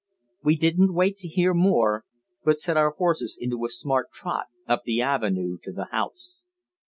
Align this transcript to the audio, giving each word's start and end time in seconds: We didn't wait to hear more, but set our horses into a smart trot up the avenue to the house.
We 0.43 0.55
didn't 0.55 0.95
wait 0.95 1.17
to 1.17 1.27
hear 1.27 1.53
more, 1.53 2.05
but 2.43 2.57
set 2.57 2.75
our 2.75 2.89
horses 2.89 3.37
into 3.39 3.63
a 3.65 3.69
smart 3.69 4.11
trot 4.11 4.47
up 4.67 4.81
the 4.83 4.99
avenue 4.99 5.59
to 5.61 5.71
the 5.71 5.89
house. 5.91 6.41